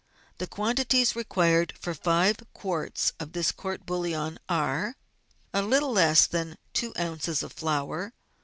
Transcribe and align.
The 0.39 0.47
Quantities 0.47 1.15
Required 1.15 1.75
for 1.79 1.93
Five 1.93 2.37
Quarts 2.55 3.13
of 3.19 3.33
this 3.33 3.51
Court 3.51 3.85
bouillon 3.85 4.39
are:— 4.49 4.95
A 5.53 5.61
little 5.61 5.91
less 5.91 6.25
than 6.25 6.57
2 6.73 6.93
oz. 6.97 7.43
of 7.43 7.53
flour. 7.53 8.11